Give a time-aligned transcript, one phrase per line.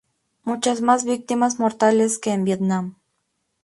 [0.45, 2.95] Muchas más víctimas mortales que en Vietnam.